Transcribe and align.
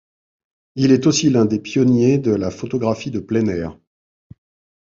Il 0.73 0.91
est 0.93 1.05
aussi 1.05 1.29
l'un 1.29 1.45
des 1.45 1.59
pionniers 1.59 2.17
de 2.17 2.31
la 2.31 2.49
photographie 2.49 3.11
de 3.11 3.19
plein 3.19 3.45
air. 3.45 3.77